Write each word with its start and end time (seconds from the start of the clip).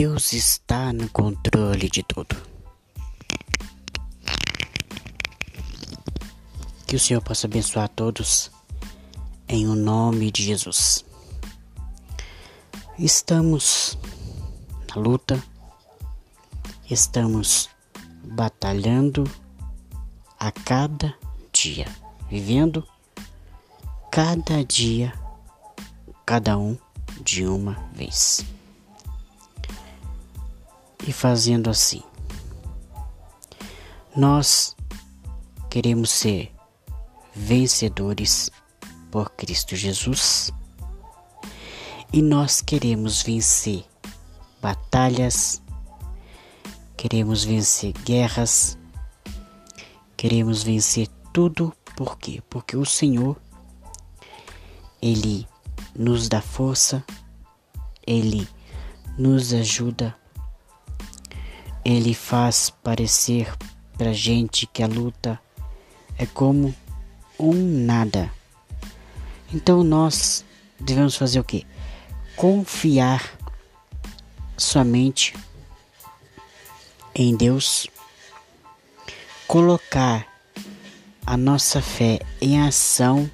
Deus 0.00 0.32
está 0.32 0.92
no 0.92 1.08
controle 1.08 1.90
de 1.90 2.04
tudo. 2.04 2.36
Que 6.86 6.94
o 6.94 7.00
Senhor 7.00 7.20
possa 7.20 7.48
abençoar 7.48 7.86
a 7.86 7.88
todos 7.88 8.48
em 9.48 9.66
o 9.66 9.74
nome 9.74 10.30
de 10.30 10.44
Jesus. 10.44 11.04
Estamos 12.96 13.98
na 14.88 15.02
luta, 15.02 15.42
estamos 16.88 17.68
batalhando 18.22 19.28
a 20.38 20.52
cada 20.52 21.12
dia, 21.52 21.88
vivendo 22.30 22.86
cada 24.12 24.62
dia, 24.62 25.12
cada 26.24 26.56
um 26.56 26.78
de 27.20 27.44
uma 27.44 27.74
vez. 27.92 28.46
E 31.06 31.12
fazendo 31.12 31.70
assim, 31.70 32.02
nós 34.14 34.76
queremos 35.70 36.10
ser 36.10 36.52
vencedores 37.34 38.50
por 39.10 39.30
Cristo 39.30 39.76
Jesus 39.76 40.52
e 42.12 42.20
nós 42.20 42.60
queremos 42.60 43.22
vencer 43.22 43.84
batalhas, 44.60 45.62
queremos 46.96 47.44
vencer 47.44 47.92
guerras, 48.04 48.78
queremos 50.16 50.62
vencer 50.62 51.08
tudo 51.32 51.72
por 51.96 52.18
quê? 52.18 52.42
Porque 52.48 52.76
o 52.76 52.84
Senhor 52.84 53.36
ele 55.00 55.46
nos 55.94 56.28
dá 56.28 56.40
força, 56.40 57.04
ele 58.06 58.48
nos 59.16 59.52
ajuda, 59.52 60.16
ele 61.84 62.14
faz 62.14 62.70
parecer 62.70 63.52
pra 63.96 64.12
gente 64.12 64.66
que 64.66 64.82
a 64.82 64.86
luta 64.86 65.40
é 66.16 66.26
como 66.26 66.74
um 67.38 67.52
nada. 67.84 68.30
Então 69.52 69.82
nós 69.82 70.44
devemos 70.78 71.16
fazer 71.16 71.40
o 71.40 71.44
que? 71.44 71.66
Confiar 72.36 73.36
somente 74.56 75.34
em 77.14 77.36
Deus, 77.36 77.88
colocar 79.46 80.26
a 81.26 81.36
nossa 81.36 81.82
fé 81.82 82.20
em 82.40 82.60
ação 82.60 83.30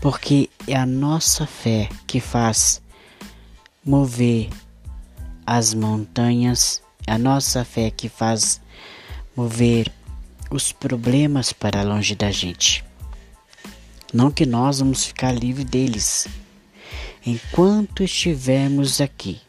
porque 0.00 0.48
é 0.66 0.74
a 0.74 0.86
nossa 0.86 1.46
fé 1.46 1.88
que 2.06 2.20
faz 2.20 2.80
mover 3.84 4.48
as 5.46 5.74
montanhas, 5.74 6.82
a 7.06 7.18
nossa 7.18 7.64
fé 7.64 7.90
que 7.90 8.08
faz 8.08 8.60
mover 9.36 9.92
os 10.50 10.72
problemas 10.72 11.52
para 11.52 11.82
longe 11.82 12.14
da 12.14 12.30
gente. 12.30 12.84
Não 14.12 14.30
que 14.30 14.44
nós 14.44 14.80
vamos 14.80 15.04
ficar 15.04 15.32
livre 15.32 15.64
deles. 15.64 16.26
Enquanto 17.24 18.02
estivermos 18.02 19.00
aqui, 19.00 19.40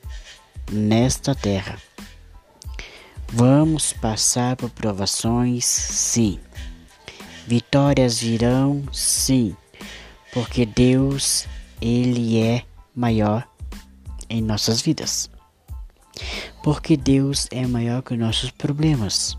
nesta 0.72 1.34
terra, 1.34 1.78
vamos 3.28 3.94
passar 3.94 4.56
por 4.56 4.70
provações, 4.70 5.66
sim. 5.66 6.40
Vitórias 7.48 8.20
virão, 8.20 8.84
sim 8.92 9.56
porque 10.32 10.66
Deus, 10.66 11.46
ele 11.82 12.40
é 12.40 12.64
maior 12.96 13.48
em 14.30 14.42
nossas 14.42 14.82
vidas. 14.82 15.31
Porque 16.64 16.96
Deus 16.96 17.48
é 17.52 17.66
maior 17.66 18.02
que 18.02 18.14
os 18.14 18.20
nossos 18.20 18.52
problemas. 18.52 19.38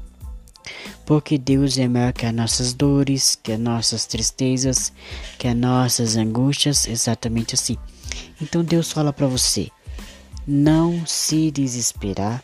Porque 1.04 1.36
Deus 1.36 1.76
é 1.78 1.88
maior 1.88 2.12
que 2.12 2.24
as 2.26 2.34
nossas 2.34 2.72
dores, 2.72 3.38
que 3.42 3.52
as 3.52 3.58
nossas 3.58 4.06
tristezas, 4.06 4.92
que 5.38 5.48
as 5.48 5.56
nossas 5.56 6.16
angústias, 6.16 6.86
exatamente 6.86 7.54
assim. 7.54 7.76
Então 8.40 8.62
Deus 8.62 8.92
fala 8.92 9.12
para 9.12 9.26
você: 9.26 9.70
não 10.46 11.04
se 11.06 11.50
desesperar, 11.50 12.42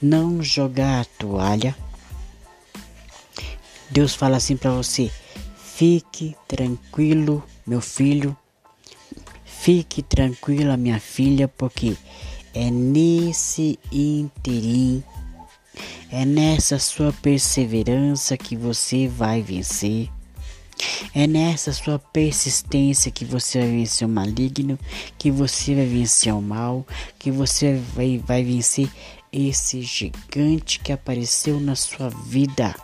não 0.00 0.42
jogar 0.42 1.00
a 1.00 1.04
toalha. 1.04 1.76
Deus 3.90 4.14
fala 4.14 4.36
assim 4.36 4.56
para 4.56 4.70
você: 4.70 5.10
Fique 5.56 6.34
tranquilo, 6.48 7.42
meu 7.66 7.80
filho. 7.80 8.36
Fique 9.44 10.02
tranquila, 10.02 10.76
minha 10.76 11.00
filha, 11.00 11.48
porque 11.48 11.96
é 12.56 12.70
nesse 12.70 13.78
interim, 13.92 15.04
é 16.10 16.24
nessa 16.24 16.78
sua 16.78 17.12
perseverança 17.12 18.34
que 18.34 18.56
você 18.56 19.06
vai 19.06 19.42
vencer. 19.42 20.08
É 21.14 21.26
nessa 21.26 21.70
sua 21.74 21.98
persistência 21.98 23.10
que 23.10 23.26
você 23.26 23.58
vai 23.60 23.70
vencer 23.70 24.08
o 24.08 24.10
maligno, 24.10 24.78
que 25.18 25.30
você 25.30 25.74
vai 25.74 25.84
vencer 25.84 26.32
o 26.32 26.40
mal, 26.40 26.86
que 27.18 27.30
você 27.30 27.78
vai, 27.94 28.22
vai 28.26 28.42
vencer 28.42 28.88
esse 29.30 29.82
gigante 29.82 30.80
que 30.80 30.92
apareceu 30.92 31.60
na 31.60 31.76
sua 31.76 32.08
vida. 32.08 32.74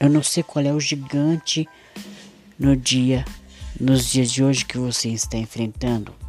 Eu 0.00 0.10
não 0.10 0.24
sei 0.24 0.42
qual 0.42 0.64
é 0.64 0.72
o 0.72 0.80
gigante 0.80 1.68
no 2.58 2.76
dia, 2.76 3.24
nos 3.80 4.10
dias 4.10 4.32
de 4.32 4.42
hoje 4.42 4.64
que 4.64 4.76
você 4.76 5.08
está 5.10 5.36
enfrentando. 5.38 6.25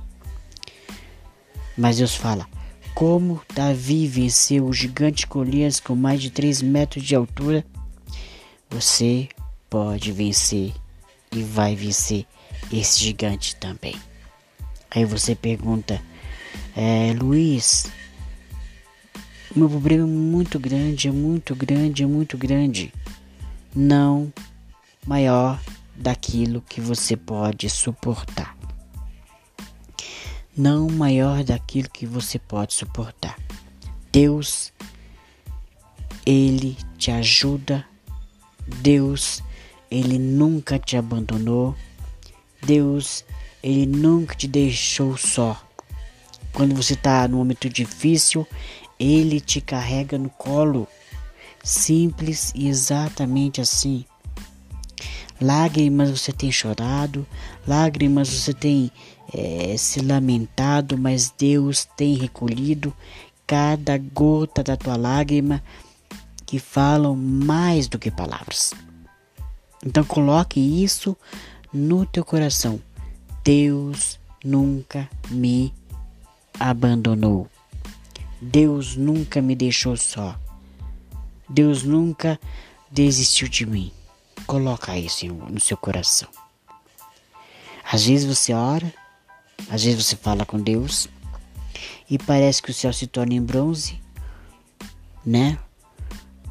Mas 1.77 1.97
Deus 1.97 2.15
fala: 2.15 2.47
como 2.93 3.41
Davi 3.53 4.07
venceu 4.07 4.65
o 4.65 4.73
gigante 4.73 5.27
Golias 5.27 5.79
com 5.79 5.95
mais 5.95 6.21
de 6.21 6.31
3 6.31 6.61
metros 6.63 7.03
de 7.03 7.15
altura, 7.15 7.63
você 8.69 9.29
pode 9.69 10.11
vencer 10.11 10.73
e 11.31 11.43
vai 11.43 11.75
vencer 11.75 12.25
esse 12.73 12.99
gigante 12.99 13.55
também. 13.55 13.95
Aí 14.89 15.05
você 15.05 15.35
pergunta, 15.35 16.01
é, 16.75 17.13
Luiz, 17.13 17.87
meu 19.55 19.69
problema 19.69 20.03
é 20.03 20.07
muito 20.07 20.59
grande, 20.59 21.07
é 21.07 21.11
muito 21.11 21.55
grande, 21.55 22.03
é 22.03 22.07
muito 22.07 22.37
grande 22.37 22.91
não 23.75 24.33
maior 25.05 25.61
daquilo 25.95 26.63
que 26.67 26.81
você 26.81 27.15
pode 27.15 27.69
suportar. 27.69 28.56
Não 30.57 30.87
maior 30.87 31.43
daquilo 31.43 31.87
que 31.87 32.07
você 32.07 32.39
pode 32.39 32.73
suportar. 32.73 33.37
Deus, 34.11 34.73
Ele 36.25 36.75
te 36.97 37.11
ajuda. 37.11 37.85
Deus, 38.81 39.43
Ele 39.91 40.17
nunca 40.17 40.79
te 40.79 40.97
abandonou. 40.97 41.75
Deus, 42.65 43.23
Ele 43.61 43.85
nunca 43.85 44.33
te 44.33 44.47
deixou 44.47 45.15
só. 45.15 45.61
Quando 46.51 46.73
você 46.73 46.95
está 46.95 47.27
num 47.27 47.37
momento 47.37 47.69
difícil, 47.69 48.47
Ele 48.99 49.39
te 49.39 49.61
carrega 49.61 50.17
no 50.17 50.31
colo. 50.31 50.87
Simples 51.63 52.51
e 52.55 52.67
exatamente 52.67 53.61
assim. 53.61 54.05
Lágrimas 55.39 56.09
você 56.09 56.31
tem 56.31 56.51
chorado, 56.51 57.25
lágrimas 57.67 58.29
você 58.29 58.53
tem 58.53 58.91
é, 59.33 59.75
se 59.77 60.01
lamentado, 60.01 60.97
mas 60.97 61.33
Deus 61.37 61.85
tem 61.95 62.15
recolhido 62.15 62.93
cada 63.45 63.97
gota 63.97 64.63
da 64.63 64.75
tua 64.75 64.97
lágrima 64.97 65.63
que 66.45 66.59
falam 66.59 67.15
mais 67.15 67.87
do 67.87 67.99
que 67.99 68.09
palavras. 68.09 68.73
Então 69.85 70.03
coloque 70.03 70.59
isso 70.59 71.15
no 71.71 72.05
teu 72.05 72.25
coração. 72.25 72.81
Deus 73.43 74.19
nunca 74.43 75.09
me 75.29 75.73
abandonou. 76.59 77.47
Deus 78.41 78.95
nunca 78.95 79.41
me 79.41 79.55
deixou 79.55 79.95
só. 79.95 80.39
Deus 81.49 81.83
nunca 81.83 82.39
desistiu 82.91 83.47
de 83.47 83.65
mim. 83.65 83.91
Coloca 84.47 84.97
isso 84.97 85.27
no 85.27 85.59
seu 85.59 85.75
coração. 85.75 86.29
Às 87.83 88.05
vezes 88.05 88.25
você 88.25 88.53
ora, 88.53 88.93
às 89.69 89.83
vezes 89.83 90.05
você 90.05 90.15
fala 90.15 90.45
com 90.45 90.57
Deus 90.57 91.09
e 92.09 92.17
parece 92.17 92.61
que 92.61 92.71
o 92.71 92.73
céu 92.73 92.93
se 92.93 93.07
torna 93.07 93.33
em 93.33 93.41
bronze, 93.41 94.01
né? 95.25 95.59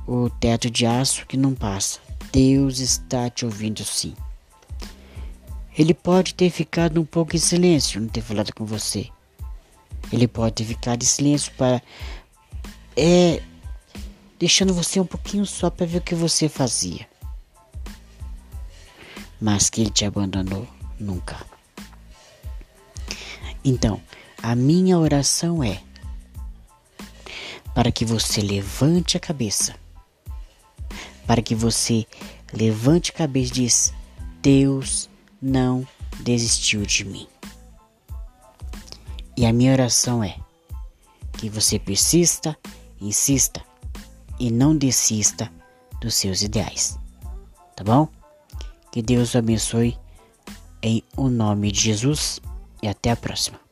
O 0.07 0.29
teto 0.29 0.71
de 0.71 0.85
aço 0.85 1.27
que 1.27 1.39
não 1.39 1.55
passa. 1.55 1.99
Deus 2.31 2.81
está 2.81 3.31
te 3.31 3.47
ouvindo 3.47 3.83
sim. 3.83 4.15
Ele 5.77 5.95
pode 5.95 6.35
ter 6.35 6.51
ficado 6.51 7.01
um 7.01 7.05
pouco 7.05 7.35
em 7.35 7.39
silêncio, 7.39 8.01
não 8.01 8.09
ter 8.09 8.21
falado 8.21 8.53
com 8.55 8.67
você. 8.67 9.09
Ele 10.13 10.29
pode 10.29 10.55
ter 10.55 10.65
ficado 10.65 11.03
em 11.03 11.07
silêncio 11.07 11.51
para 11.57 11.83
é 12.95 13.43
deixando 14.39 14.75
você 14.75 15.01
um 15.01 15.07
pouquinho 15.07 15.47
só 15.47 15.71
para 15.71 15.87
ver 15.87 15.99
o 15.99 16.03
que 16.03 16.15
você 16.15 16.49
fazia. 16.49 17.07
Mas 19.41 19.69
que 19.71 19.81
ele 19.83 19.91
te 19.91 20.05
abandonou 20.05 20.67
nunca. 20.99 21.37
Então, 23.65 24.01
A 24.43 24.55
minha 24.55 24.97
oração 24.99 25.65
é 25.65 25.83
para 27.75 27.91
que 27.91 28.05
você 28.05 28.41
levante 28.41 29.17
a 29.17 29.21
cabeça, 29.21 29.75
para 31.27 31.43
que 31.43 31.55
você 31.55 32.07
levante 32.53 33.11
a 33.11 33.15
cabeça 33.15 33.51
e 33.51 33.55
diz: 33.55 33.95
Deus 34.41 35.11
não 35.43 35.85
desistiu 36.21 36.83
de 36.83 37.05
mim. 37.05 37.27
E 39.37 39.45
a 39.45 39.53
minha 39.53 39.73
oração 39.73 40.23
é 40.23 40.37
que 41.33 41.51
você 41.51 41.79
persista, 41.79 42.57
insista 43.01 43.61
e 44.39 44.51
não 44.51 44.77
desista 44.77 45.51
dos 46.01 46.15
seus 46.15 46.43
ideais. 46.43 46.97
Tá 47.75 47.83
bom? 47.83 48.09
Que 48.97 49.03
Deus 49.03 49.37
abençoe 49.37 49.95
em 50.81 51.03
o 51.19 51.29
nome 51.29 51.71
de 51.71 51.81
Jesus 51.81 52.41
e 52.83 52.89
até 52.89 53.11
a 53.11 53.17
próxima. 53.17 53.66